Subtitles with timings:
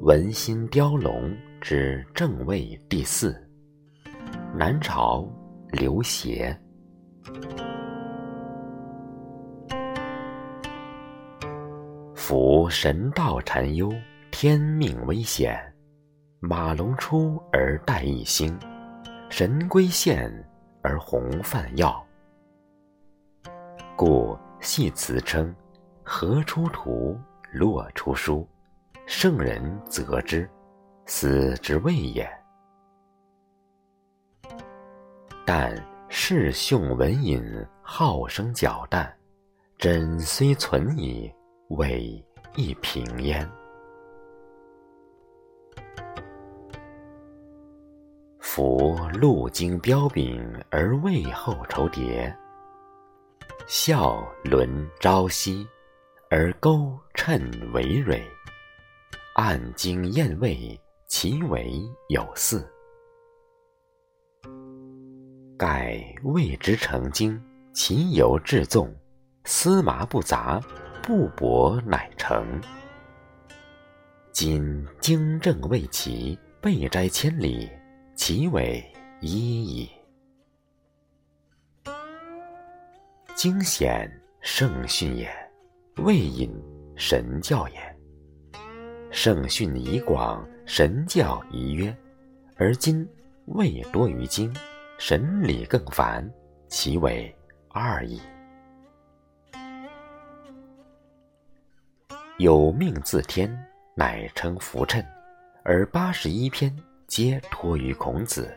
[0.00, 3.34] 文心雕龙之正位第四，
[4.54, 5.26] 南朝
[5.72, 6.56] 刘协。
[12.14, 13.90] 夫神道禅幽，
[14.30, 15.58] 天命危险。
[16.38, 18.56] 马龙出而带一星，
[19.30, 20.30] 神龟现
[20.82, 22.03] 而鸿泛耀。
[23.96, 25.54] 故系辞称：
[26.02, 27.18] 河出图，
[27.52, 28.46] 洛出书。
[29.06, 30.48] 圣人则之，
[31.06, 32.28] 斯之谓也。
[35.44, 35.76] 但
[36.08, 37.44] 世雄文隐，
[37.82, 39.14] 好生矫诞，
[39.76, 41.30] 真虽存矣，
[41.68, 42.24] 伪
[42.56, 43.48] 亦平焉。
[48.40, 52.34] 夫路经标炳而未后酬蝶，
[53.66, 55.66] 笑轮朝夕
[56.28, 58.22] 而钩趁为蕊。
[59.36, 62.70] 暗经验味，其为有四。
[65.56, 67.42] 盖谓之成精，
[67.72, 68.94] 其由至纵，
[69.44, 70.60] 丝麻不杂，
[71.02, 72.60] 不薄乃成。
[74.30, 77.70] 今经正未齐，备斋千里，
[78.14, 78.84] 其为
[79.22, 79.90] 一矣。
[83.44, 85.30] 经显圣训也，
[85.98, 86.50] 未隐
[86.96, 87.74] 神教也。
[89.10, 91.94] 圣训以广，神教以约，
[92.56, 93.06] 而今
[93.48, 94.50] 未多于经，
[94.96, 96.26] 神理更繁，
[96.68, 97.30] 其为
[97.68, 98.18] 二矣。
[102.38, 103.54] 有命自天，
[103.94, 105.04] 乃称福称，
[105.64, 106.74] 而八十一篇
[107.06, 108.50] 皆托于孔子，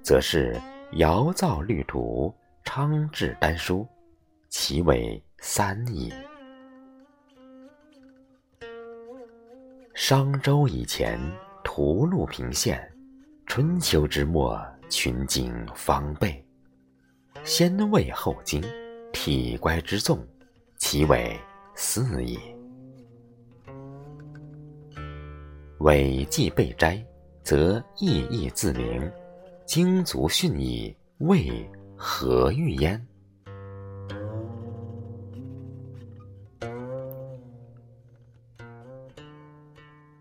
[0.00, 0.56] 则是
[0.92, 2.32] 尧造律图，
[2.72, 3.84] 昌制丹书，
[4.48, 6.08] 其为三也。
[9.92, 11.18] 商周以前，
[11.64, 12.78] 屠戮平县；
[13.44, 14.56] 春秋之末，
[14.88, 16.46] 群经方备。
[17.42, 18.62] 先魏后经，
[19.12, 20.24] 体乖之纵，
[20.76, 21.36] 其为
[21.74, 22.38] 四也。
[25.80, 27.04] 伪既备斋，
[27.42, 29.10] 则意义自明。
[29.66, 31.68] 经足训矣，谓
[32.02, 33.06] 何欲焉？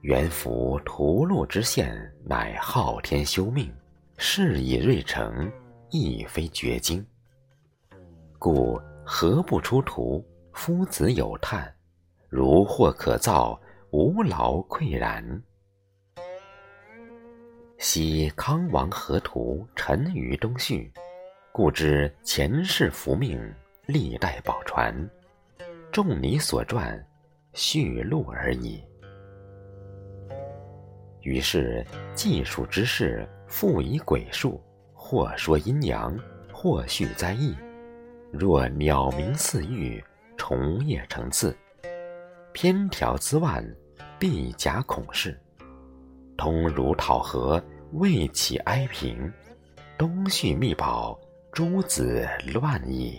[0.00, 1.94] 元符屠戮之宪，
[2.24, 3.70] 乃昊天修命，
[4.16, 5.52] 事以瑞成，
[5.90, 7.06] 亦非绝经。
[8.38, 10.26] 故何不出图？
[10.54, 11.70] 夫子有叹，
[12.30, 13.60] 如或可造，
[13.90, 15.42] 无劳愧然。
[17.76, 20.90] 昔康王河图，沉于东序，
[21.56, 23.40] 故知前世福命，
[23.86, 24.94] 历代宝传，
[25.90, 27.02] 众你所传，
[27.54, 28.84] 序录而已。
[31.22, 31.82] 于是，
[32.14, 34.62] 计数之事，复以鬼术，
[34.92, 36.14] 或说阴阳，
[36.52, 37.56] 或续灾异。
[38.30, 40.04] 若鸟鸣似玉，
[40.36, 41.56] 虫叶成刺，
[42.52, 43.66] 偏条滋万，
[44.18, 45.40] 必假孔氏。
[46.36, 47.58] 通儒讨和，
[47.92, 49.32] 未起哀平。
[49.96, 51.18] 东续密宝，
[51.56, 53.18] 诸子乱矣。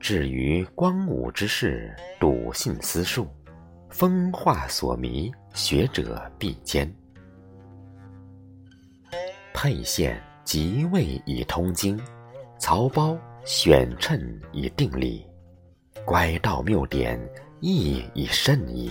[0.00, 3.28] 至于光武之事，笃信私术，
[3.90, 6.90] 风化所迷，学者必坚。
[9.52, 12.00] 沛县即位以通经，
[12.58, 13.14] 曹褒
[13.44, 14.18] 选称
[14.52, 15.22] 以定理，
[16.06, 17.20] 乖道谬典，
[17.60, 18.90] 亦以甚矣。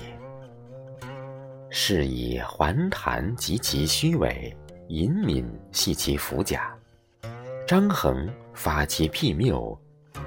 [1.78, 4.56] 是以桓谭及其虚伪，
[4.88, 6.74] 隐敏系其弗假，
[7.68, 9.78] 张衡发其僻谬。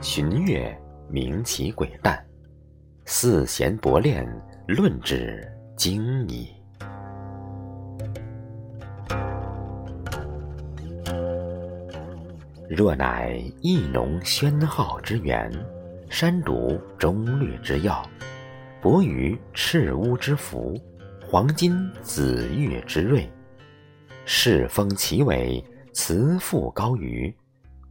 [0.03, 0.79] 荀悦
[1.09, 2.23] 明其诡诞，
[3.07, 4.29] 四贤博练，
[4.67, 6.51] 论之精矣。
[12.69, 15.51] 若乃义农宣浩之源，
[16.11, 18.07] 山读中律之要，
[18.83, 20.79] 薄于赤乌之福，
[21.31, 23.31] 黄金紫玉之瑞，
[24.25, 27.37] 世风其伟，辞赋高于，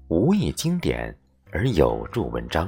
[0.07, 1.15] 无一经典。
[1.51, 2.67] 而有著文章，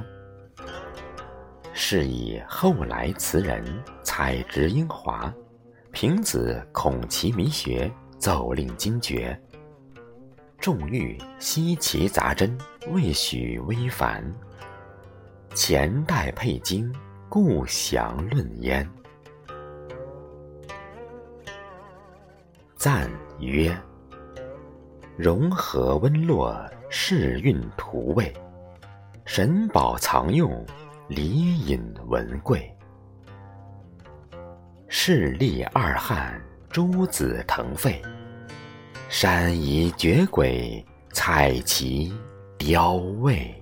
[1.72, 3.64] 是以后来词人
[4.04, 5.34] 采直英华，
[5.90, 9.36] 平子孔其弥学，奏令惊绝。
[10.60, 12.56] 众欲悉其杂真，
[12.92, 14.24] 未许微繁。
[15.52, 16.94] 前代佩经，
[17.28, 18.88] 故详论焉。
[22.80, 23.10] 赞
[23.40, 23.78] 曰
[25.14, 28.32] ：“融合温络，世韵图味，
[29.26, 30.64] 神宝藏用，
[31.06, 32.74] 礼隐文贵。
[34.88, 38.00] 势利二汉，诸子腾飞，
[39.10, 40.82] 山夷绝轨，
[41.12, 42.10] 彩旗
[42.56, 43.54] 雕蔚。”